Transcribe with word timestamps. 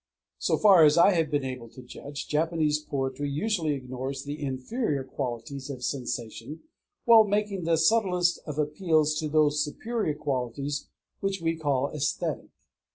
So 0.39 0.57
far 0.57 0.83
as 0.83 0.97
I 0.97 1.11
have 1.11 1.29
been 1.29 1.45
able 1.45 1.69
to 1.69 1.83
judge, 1.83 2.27
Japanese 2.27 2.79
poetry 2.79 3.29
usually 3.29 3.75
ignores 3.75 4.23
the 4.23 4.41
inferior 4.43 5.03
qualities 5.03 5.69
of 5.69 5.83
sensation, 5.83 6.61
while 7.05 7.23
making 7.23 7.65
the 7.65 7.77
subtlest 7.77 8.39
of 8.47 8.57
appeals 8.57 9.13
to 9.19 9.27
those 9.29 9.63
superior 9.63 10.15
qualities 10.15 10.87
which 11.19 11.39
we 11.39 11.55
call 11.55 11.91
æsthetic. 11.93 12.49